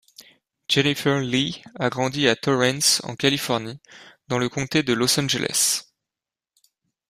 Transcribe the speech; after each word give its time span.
Jennifer 0.67 1.19
Lee 1.21 1.61
a 1.75 1.87
grandi 1.91 2.27
à 2.27 2.35
Torrance 2.35 3.03
en 3.03 3.15
Californie, 3.15 3.79
dans 4.29 4.39
le 4.39 4.49
comté 4.49 4.81
de 4.81 4.93
Los 4.93 5.19
Angeles. 5.19 5.91